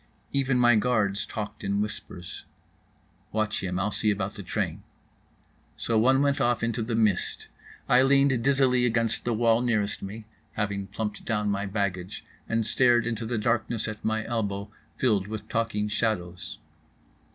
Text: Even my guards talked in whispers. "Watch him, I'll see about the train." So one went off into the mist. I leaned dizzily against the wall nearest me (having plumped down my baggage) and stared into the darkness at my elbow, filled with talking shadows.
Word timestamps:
Even 0.33 0.57
my 0.57 0.75
guards 0.75 1.27
talked 1.27 1.63
in 1.63 1.79
whispers. 1.79 2.43
"Watch 3.31 3.61
him, 3.61 3.77
I'll 3.79 3.91
see 3.91 4.09
about 4.09 4.33
the 4.33 4.41
train." 4.41 4.81
So 5.77 5.95
one 5.95 6.23
went 6.23 6.41
off 6.41 6.63
into 6.63 6.81
the 6.81 6.95
mist. 6.95 7.49
I 7.87 8.01
leaned 8.01 8.43
dizzily 8.43 8.87
against 8.87 9.25
the 9.25 9.33
wall 9.35 9.61
nearest 9.61 10.01
me 10.01 10.25
(having 10.53 10.87
plumped 10.87 11.23
down 11.23 11.51
my 11.51 11.67
baggage) 11.67 12.25
and 12.49 12.65
stared 12.65 13.05
into 13.05 13.27
the 13.27 13.37
darkness 13.37 13.87
at 13.87 14.03
my 14.03 14.25
elbow, 14.25 14.71
filled 14.97 15.27
with 15.27 15.47
talking 15.47 15.87
shadows. 15.87 16.57